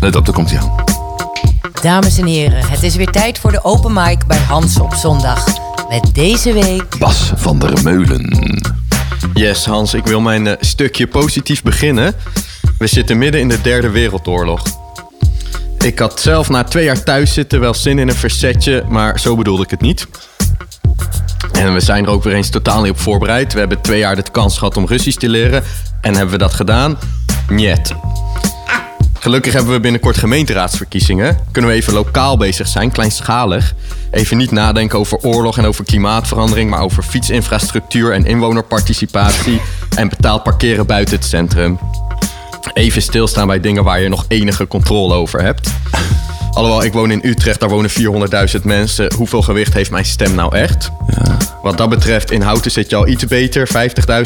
[0.00, 0.74] Let op, daar komt hij aan.
[1.82, 5.44] Dames en heren, het is weer tijd voor de open mic bij Hans op zondag.
[5.88, 6.98] Met deze week...
[6.98, 8.60] Bas van der Meulen.
[9.34, 12.14] Yes, Hans, ik wil mijn eh, stukje positief beginnen.
[12.78, 14.62] We zitten midden in de derde wereldoorlog.
[15.78, 19.36] Ik had zelf na twee jaar thuis zitten wel zin in een verzetje, maar zo
[19.36, 20.06] bedoelde ik het niet.
[21.52, 23.52] En we zijn er ook weer eens totaal niet op voorbereid.
[23.52, 25.62] We hebben twee jaar de kans gehad om Russisch te leren.
[26.00, 26.98] En hebben we dat gedaan?
[27.48, 27.94] Niet.
[29.28, 31.38] Gelukkig hebben we binnenkort gemeenteraadsverkiezingen.
[31.52, 33.74] Kunnen we even lokaal bezig zijn, kleinschalig.
[34.10, 39.60] Even niet nadenken over oorlog en over klimaatverandering, maar over fietsinfrastructuur en inwonerparticipatie.
[39.96, 41.78] En betaald parkeren buiten het centrum.
[42.72, 45.70] Even stilstaan bij dingen waar je nog enige controle over hebt.
[46.58, 49.14] Alhoewel, ik woon in Utrecht, daar wonen 400.000 mensen.
[49.14, 50.90] Hoeveel gewicht heeft mijn stem nou echt?
[51.62, 53.68] Wat dat betreft, in Houten zit je al iets beter,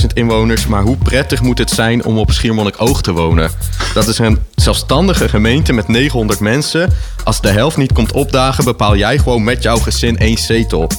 [0.00, 0.66] 50.000 inwoners.
[0.66, 3.50] Maar hoe prettig moet het zijn om op Schiermonnikoog te wonen?
[3.94, 6.92] Dat is een zelfstandige gemeente met 900 mensen.
[7.24, 10.90] Als de helft niet komt opdagen, bepaal jij gewoon met jouw gezin één zetel.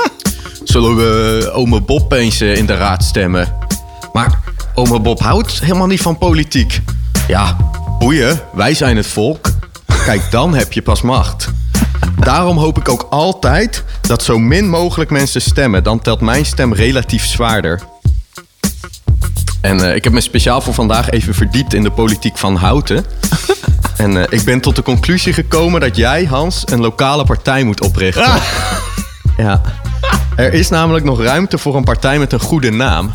[0.64, 3.54] Zullen we ome Bob eens eh, in de raad stemmen?
[4.12, 4.40] Maar
[4.74, 6.80] ome Bob houdt helemaal niet van politiek.
[7.28, 7.56] Ja,
[7.98, 9.49] boeien, wij zijn het volk.
[10.04, 11.50] Kijk, dan heb je pas macht.
[12.18, 15.82] Daarom hoop ik ook altijd dat zo min mogelijk mensen stemmen.
[15.84, 17.80] Dan telt mijn stem relatief zwaarder.
[19.60, 23.04] En eh, ik heb me speciaal voor vandaag even verdiept in de politiek van Houten.
[23.96, 27.80] En eh, ik ben tot de conclusie gekomen dat jij, Hans, een lokale partij moet
[27.80, 28.40] oprichten.
[29.36, 29.60] Ja.
[30.36, 33.12] Er is namelijk nog ruimte voor een partij met een goede naam.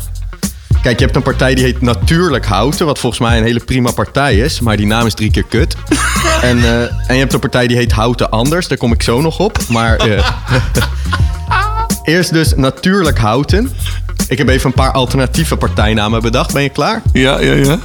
[0.86, 3.90] Kijk, je hebt een partij die heet Natuurlijk Houten, wat volgens mij een hele prima
[3.90, 5.76] partij is, maar die naam is drie keer kut.
[6.42, 9.20] en, eh, en je hebt een partij die heet Houten Anders, daar kom ik zo
[9.20, 9.58] nog op.
[9.68, 10.30] Maar eh,
[12.02, 13.72] eerst dus Natuurlijk Houten.
[14.28, 16.52] Ik heb even een paar alternatieve partijnamen bedacht.
[16.52, 17.02] Ben je klaar?
[17.12, 17.78] Ja, ja, ja.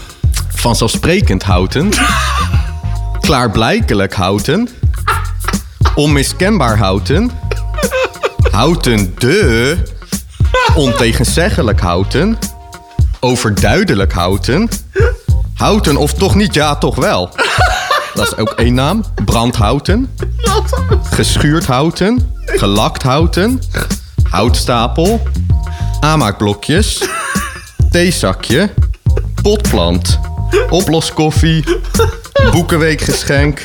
[0.50, 1.90] Vanzelfsprekend Houten.
[3.28, 4.70] Klaarblijkelijk Houten.
[5.96, 7.32] Onmiskenbaar Houten.
[8.52, 9.78] Houten de.
[10.76, 12.38] Ontegenzeggelijk Houten.
[13.24, 14.70] Overduidelijk Houten.
[15.54, 17.30] Houten of toch niet, ja toch wel.
[18.14, 19.04] Dat is ook één naam.
[19.26, 20.16] Brandhouten.
[21.04, 22.34] Geschuurd houten.
[22.46, 23.62] Gelakt houten.
[24.30, 25.22] Houtstapel.
[26.00, 27.04] Aanmaakblokjes.
[27.92, 28.70] Theezakje.
[29.42, 30.20] Potplant.
[30.70, 31.64] Oploskoffie.
[32.52, 33.62] Boekenweekgeschenk.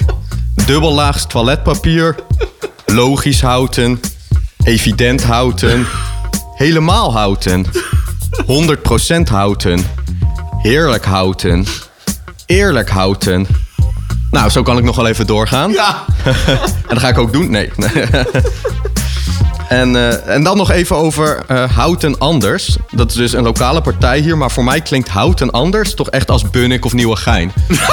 [0.66, 2.14] Dubbellaags toiletpapier.
[2.86, 4.00] Logisch houten.
[4.64, 5.86] Evident houten.
[6.54, 7.66] Helemaal houten.
[8.44, 9.80] 100% houten.
[10.62, 11.66] Heerlijk houten.
[12.46, 13.46] Eerlijk houten.
[14.30, 15.70] Nou, zo kan ik nog wel even doorgaan.
[15.72, 16.04] Ja.
[16.88, 17.50] En dat ga ik ook doen.
[17.50, 17.70] Nee.
[19.68, 22.76] En, eh, en dan nog even over eh, Houten Anders.
[22.90, 24.38] Dat is dus een lokale partij hier.
[24.38, 27.52] Maar voor mij klinkt Houten Anders toch echt als Bunnik of Nieuwegein.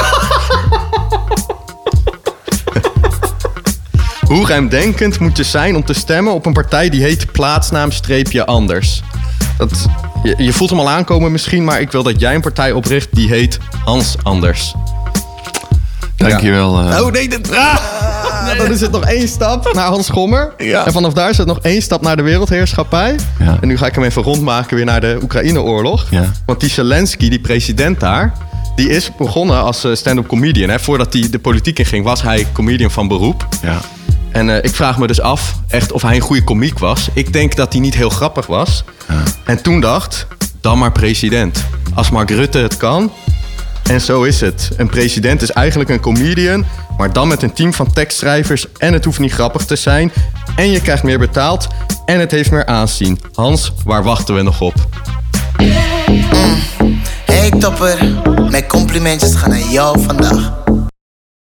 [4.27, 8.45] Hoe ruimdenkend moet je zijn om te stemmen op een partij die heet plaatsnaam streepje
[8.45, 9.01] anders?
[9.57, 9.71] Dat,
[10.23, 13.07] je, je voelt hem al aankomen misschien, maar ik wil dat jij een partij opricht
[13.11, 14.73] die heet Hans Anders.
[16.15, 16.79] Dankjewel.
[16.79, 17.01] eh.
[17.01, 17.51] Oh nee, dat...
[17.55, 17.77] Ah,
[18.57, 20.53] dan is het nog één stap naar Hans Schommer.
[20.57, 20.85] Ja.
[20.85, 23.15] En vanaf daar is het nog één stap naar de wereldheerschappij.
[23.39, 23.57] Ja.
[23.61, 26.05] En nu ga ik hem even rondmaken weer naar de Oekraïne-oorlog.
[26.09, 26.31] Ja.
[26.45, 28.33] Want die Zelensky, die president daar...
[28.75, 30.69] die is begonnen als eh, stand-up comedian.
[30.69, 30.79] Hè.
[30.79, 33.47] Voordat hij de politiek in ging, was hij comedian van beroep.
[33.61, 33.77] Ja.
[34.33, 37.09] En eh, ik vraag me dus af echt of hij een goede komiek was.
[37.13, 38.83] Ik denk dat hij niet heel grappig was.
[39.45, 40.27] En toen dacht,
[40.61, 41.65] dan maar president.
[41.93, 43.11] Als Mark Rutte het kan.
[43.83, 44.69] En zo is het.
[44.77, 46.65] Een president is eigenlijk een comedian,
[46.97, 48.65] maar dan met een team van tekstschrijvers.
[48.77, 50.11] En het hoeft niet grappig te zijn.
[50.55, 51.67] En je krijgt meer betaald.
[52.05, 53.19] En het heeft meer aanzien.
[53.33, 54.73] Hans, waar wachten we nog op?
[57.25, 57.97] Hey topper,
[58.49, 60.62] mijn complimentjes gaan naar jou vandaag.